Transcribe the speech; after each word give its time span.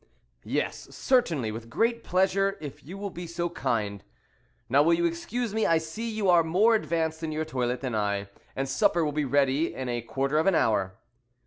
"Yes, 0.47 0.87
certainly, 0.95 1.51
with 1.51 1.69
great 1.69 2.03
pleasure, 2.03 2.57
if 2.59 2.83
you 2.83 2.97
will 2.97 3.11
be 3.11 3.27
so 3.27 3.51
kind. 3.51 4.03
Now, 4.67 4.81
will 4.81 4.95
you 4.95 5.05
excuse 5.05 5.53
me? 5.53 5.67
I 5.67 5.77
see 5.77 6.09
you 6.09 6.27
are 6.27 6.43
more 6.43 6.73
advanced 6.73 7.21
in 7.21 7.31
your 7.31 7.45
toilet 7.45 7.81
than 7.81 7.93
I, 7.93 8.27
and 8.55 8.67
supper 8.67 9.05
will 9.05 9.11
be 9.11 9.25
ready 9.25 9.75
in 9.75 9.89
a 9.89 10.01
quarter 10.01 10.39
of 10.39 10.47
an 10.47 10.55
hour." 10.55 10.97